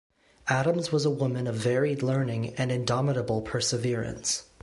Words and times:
Adams 0.47 0.91
was 0.91 1.05
a 1.05 1.11
woman 1.11 1.45
of 1.45 1.53
varied 1.53 2.01
learning 2.01 2.55
and 2.55 2.71
indomitable 2.71 3.39
perseverance. 3.39 4.45